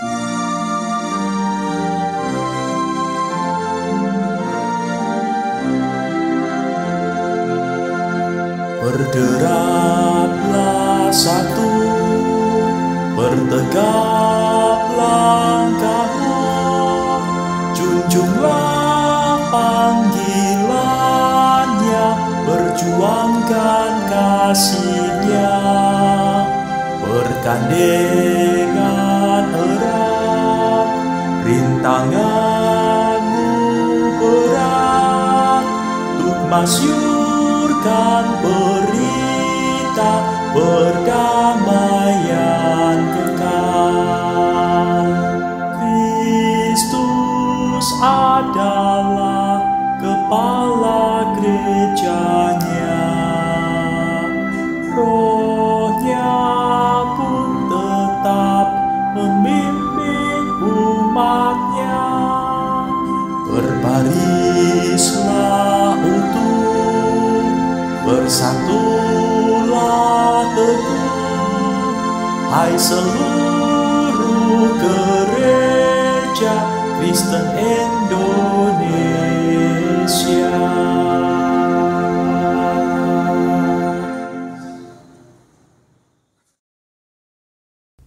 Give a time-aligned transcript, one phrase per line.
[0.00, 0.08] Berderaplah
[11.12, 11.68] satu,
[13.12, 16.48] bertegap langkahmu,
[17.76, 22.08] junjunglah panggilannya,
[22.48, 25.52] berjuangkan kasihnya,
[27.04, 30.88] berkandengan bergandengan erat,
[31.44, 33.52] rintanganmu
[34.16, 35.60] berat,
[36.16, 40.24] untuk masyurkan berita
[40.56, 45.04] perdamaian kekal.
[46.64, 49.60] Kristus adalah
[50.00, 51.19] kepala
[72.50, 76.54] hai seluruh gereja
[76.98, 80.50] Kristen Indonesia.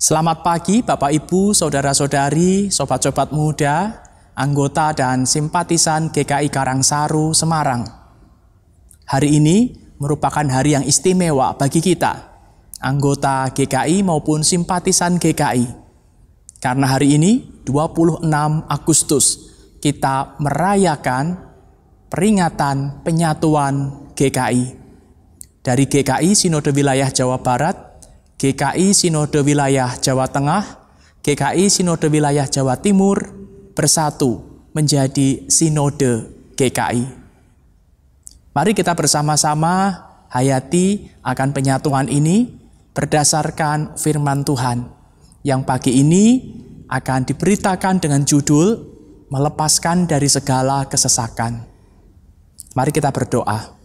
[0.00, 7.84] Selamat pagi Bapak Ibu, Saudara-saudari, Sobat-sobat muda, anggota dan simpatisan GKI Karangsaru, Semarang.
[9.04, 12.29] Hari ini merupakan hari yang istimewa bagi kita,
[12.80, 15.68] anggota GKI maupun simpatisan GKI.
[16.60, 18.24] Karena hari ini, 26
[18.68, 21.40] Agustus, kita merayakan
[22.12, 24.76] peringatan penyatuan GKI.
[25.60, 27.76] Dari GKI Sinode Wilayah Jawa Barat,
[28.40, 30.64] GKI Sinode Wilayah Jawa Tengah,
[31.20, 33.28] GKI Sinode Wilayah Jawa Timur
[33.76, 34.40] bersatu
[34.72, 37.04] menjadi Sinode GKI.
[38.50, 42.59] Mari kita bersama-sama hayati akan penyatuan ini
[42.92, 44.90] berdasarkan firman Tuhan
[45.46, 46.56] yang pagi ini
[46.90, 48.76] akan diberitakan dengan judul
[49.30, 51.62] melepaskan dari segala kesesakan.
[52.74, 53.78] Mari kita berdoa.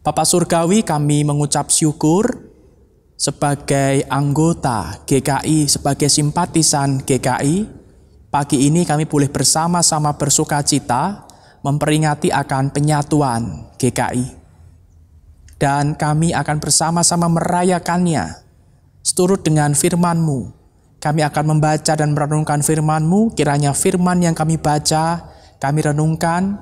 [0.00, 2.48] Bapak Surgawi kami mengucap syukur
[3.20, 7.68] sebagai anggota GKI, sebagai simpatisan GKI,
[8.32, 11.28] pagi ini kami boleh bersama-sama bersuka cita
[11.60, 14.39] memperingati akan penyatuan GKI.
[15.60, 18.40] Dan kami akan bersama-sama merayakannya
[19.04, 20.56] seturut dengan firman-Mu.
[21.00, 25.28] Kami akan membaca dan merenungkan firman-Mu, kiranya firman yang kami baca,
[25.60, 26.56] kami renungkan,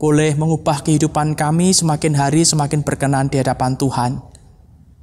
[0.00, 4.24] boleh mengubah kehidupan kami semakin hari semakin berkenan di hadapan Tuhan.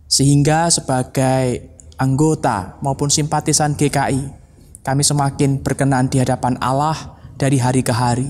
[0.09, 4.33] Sehingga sebagai anggota maupun simpatisan GKI,
[4.81, 8.29] kami semakin berkenan di hadapan Allah dari hari ke hari.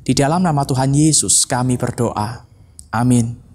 [0.00, 2.48] Di dalam nama Tuhan Yesus kami berdoa.
[2.88, 3.49] Amin.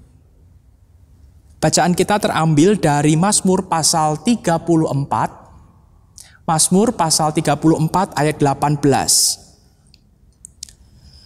[1.66, 4.86] Bacaan kita terambil dari Mazmur pasal 34.
[6.46, 8.86] Mazmur pasal 34 ayat 18.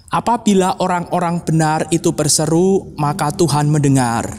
[0.07, 4.31] Apabila orang-orang benar itu berseru, maka Tuhan mendengar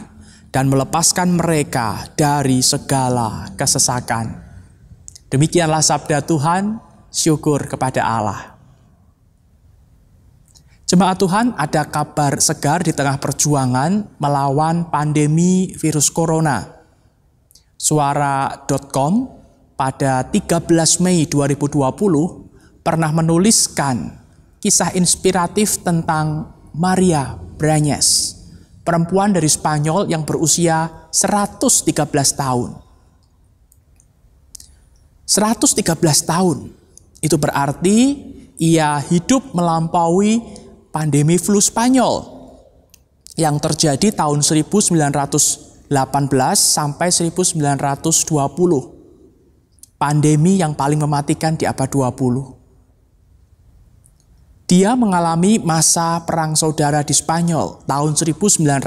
[0.49, 4.41] dan melepaskan mereka dari segala kesesakan.
[5.29, 6.81] Demikianlah sabda Tuhan,
[7.13, 8.50] syukur kepada Allah.
[10.91, 16.67] Jemaat Tuhan, ada kabar segar di tengah perjuangan melawan pandemi virus corona.
[17.79, 19.31] Suara.com
[19.79, 20.67] pada 13
[20.99, 24.19] Mei 2020 pernah menuliskan
[24.59, 28.35] kisah inspiratif tentang Maria Branyes,
[28.83, 32.03] perempuan dari Spanyol yang berusia 113
[32.35, 32.75] tahun.
[35.23, 35.87] 113
[36.27, 36.67] tahun,
[37.23, 37.97] itu berarti
[38.59, 40.60] ia hidup melampaui
[40.91, 42.27] pandemi flu Spanyol
[43.39, 45.87] yang terjadi tahun 1918
[46.59, 49.95] sampai 1920.
[49.95, 52.59] Pandemi yang paling mematikan di abad 20.
[54.67, 58.79] Dia mengalami masa perang saudara di Spanyol tahun 1936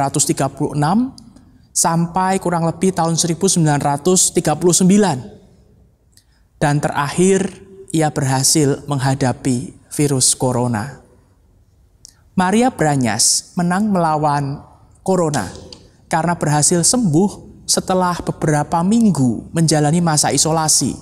[1.77, 4.33] sampai kurang lebih tahun 1939.
[6.57, 7.53] Dan terakhir
[7.93, 11.04] ia berhasil menghadapi virus corona.
[12.35, 14.63] Maria Branyas menang melawan
[15.07, 15.51] corona
[16.11, 20.95] karena berhasil sembuh setelah beberapa minggu menjalani masa isolasi.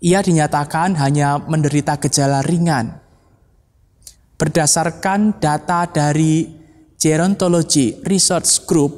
[0.00, 3.00] Ia dinyatakan hanya menderita gejala ringan
[4.40, 6.48] Berdasarkan data dari
[6.96, 8.96] Gerontology Research Group,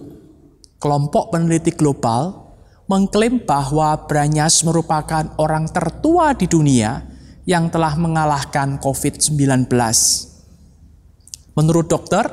[0.79, 2.55] kelompok peneliti global
[2.87, 7.03] mengklaim bahwa Branyas merupakan orang tertua di dunia
[7.43, 9.67] yang telah mengalahkan COVID-19.
[11.53, 12.25] Menurut dokter,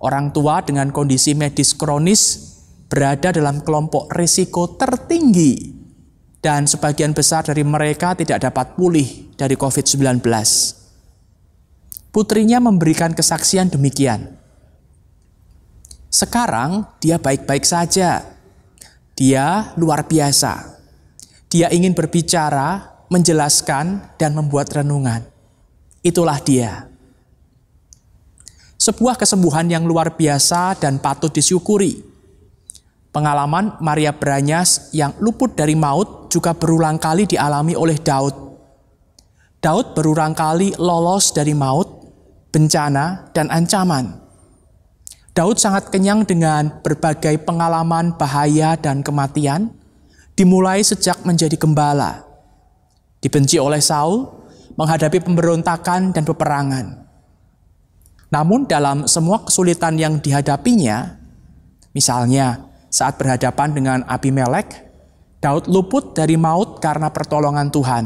[0.00, 2.54] orang tua dengan kondisi medis kronis
[2.86, 5.76] berada dalam kelompok risiko tertinggi
[6.40, 10.22] dan sebagian besar dari mereka tidak dapat pulih dari COVID-19.
[12.14, 14.40] Putrinya memberikan kesaksian demikian.
[16.08, 18.24] Sekarang dia baik-baik saja.
[19.12, 20.80] Dia luar biasa.
[21.52, 25.28] Dia ingin berbicara, menjelaskan, dan membuat renungan.
[26.00, 26.88] Itulah dia.
[28.86, 32.16] Sebuah kesembuhan yang luar biasa dan patut disyukuri
[33.16, 38.36] Pengalaman Maria Branyas yang luput dari maut juga berulang kali dialami oleh Daud.
[39.56, 42.12] Daud berulang kali lolos dari maut,
[42.52, 44.20] bencana, dan ancaman.
[45.32, 49.72] Daud sangat kenyang dengan berbagai pengalaman bahaya dan kematian,
[50.36, 52.20] dimulai sejak menjadi gembala.
[53.24, 54.28] Dibenci oleh Saul,
[54.76, 57.05] menghadapi pemberontakan dan peperangan.
[58.30, 61.14] Namun dalam semua kesulitan yang dihadapinya,
[61.94, 64.86] misalnya saat berhadapan dengan Abimelek,
[65.38, 68.04] Daud luput dari maut karena pertolongan Tuhan.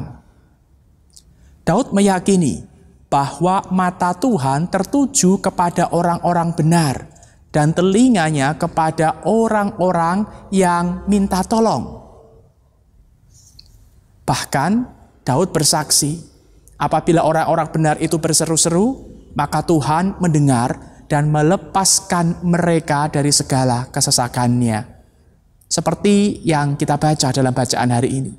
[1.64, 2.66] Daud meyakini
[3.08, 7.08] bahwa mata Tuhan tertuju kepada orang-orang benar
[7.50, 11.98] dan telinganya kepada orang-orang yang minta tolong.
[14.22, 14.70] Bahkan
[15.26, 16.22] Daud bersaksi,
[16.78, 25.02] apabila orang-orang benar itu berseru-seru, maka Tuhan mendengar dan melepaskan mereka dari segala kesesakannya.
[25.66, 28.32] Seperti yang kita baca dalam bacaan hari ini.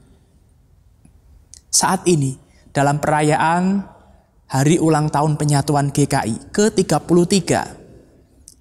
[1.72, 2.36] Saat ini,
[2.72, 3.84] dalam perayaan
[4.52, 7.40] hari ulang tahun penyatuan GKI ke-33,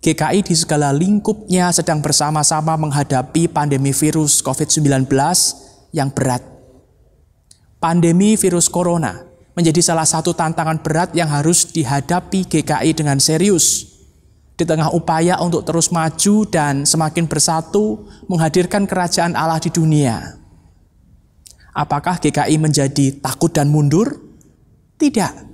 [0.02, 5.06] GKI di segala lingkupnya sedang bersama-sama menghadapi pandemi virus COVID-19
[5.94, 6.42] yang berat.
[7.82, 13.90] Pandemi virus corona menjadi salah satu tantangan berat yang harus dihadapi GKI dengan serius
[14.60, 20.36] di tengah upaya untuk terus maju dan semakin bersatu menghadirkan kerajaan Allah di dunia.
[21.72, 24.20] Apakah GKI menjadi takut dan mundur?
[25.00, 25.48] Tidak.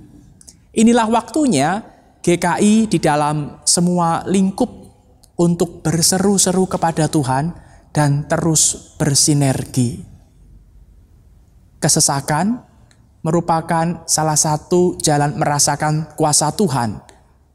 [0.75, 1.79] Inilah waktunya
[2.19, 4.67] GKI di dalam semua lingkup
[5.39, 7.55] untuk berseru-seru kepada Tuhan
[7.95, 10.03] dan terus bersinergi.
[11.79, 12.66] Kesesakan
[13.27, 17.03] merupakan salah satu jalan merasakan kuasa Tuhan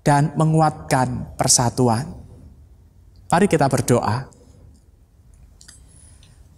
[0.04, 2.12] dan menguatkan persatuan.
[3.32, 4.28] Mari kita berdoa.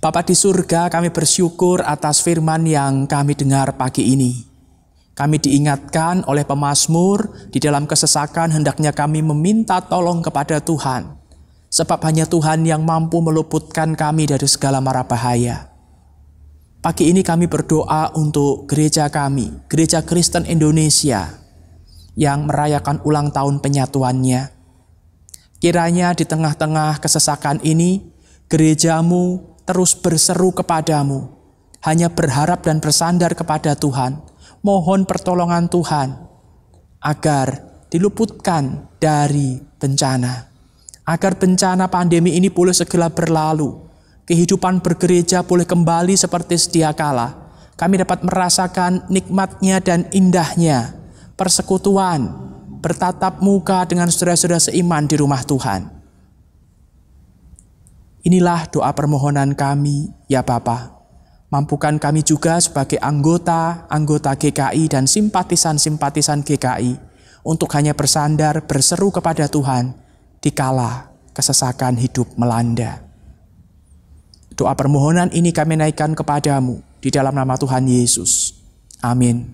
[0.03, 4.43] Bapa di surga, kami bersyukur atas firman yang kami dengar pagi ini.
[5.15, 11.15] Kami diingatkan oleh pemazmur di dalam kesesakan hendaknya kami meminta tolong kepada Tuhan.
[11.71, 15.74] Sebab hanya Tuhan yang mampu meluputkan kami dari segala mara bahaya.
[16.85, 21.41] Pagi ini kami berdoa untuk gereja kami, Gereja Kristen Indonesia,
[22.13, 24.53] yang merayakan ulang tahun penyatuannya.
[25.65, 28.05] Kiranya di tengah-tengah kesesakan ini,
[28.53, 31.33] gerejamu terus berseru kepadamu,
[31.89, 34.21] hanya berharap dan bersandar kepada Tuhan,
[34.61, 36.21] mohon pertolongan Tuhan,
[37.01, 40.53] agar diluputkan dari bencana.
[41.09, 43.84] Agar bencana pandemi ini boleh segera berlalu,
[44.25, 47.45] kehidupan bergereja boleh kembali seperti sedia kala.
[47.75, 50.95] Kami dapat merasakan nikmatnya dan indahnya
[51.35, 52.31] persekutuan,
[52.79, 55.91] bertatap muka dengan saudara-saudara seiman di rumah Tuhan.
[58.25, 60.97] Inilah doa permohonan kami, ya Bapa.
[61.53, 66.99] Mampukan kami juga sebagai anggota-anggota GKI dan simpatisan-simpatisan GKI
[67.45, 69.93] untuk hanya bersandar berseru kepada Tuhan
[70.41, 73.14] di kala kesesakan hidup melanda.
[74.55, 78.55] Doa permohonan ini kami naikkan kepadamu di dalam nama Tuhan Yesus.
[79.03, 79.51] Amin.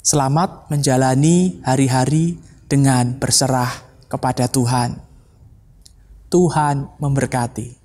[0.00, 3.68] Selamat menjalani hari-hari dengan berserah
[4.08, 4.96] kepada Tuhan.
[6.32, 7.75] Tuhan memberkati.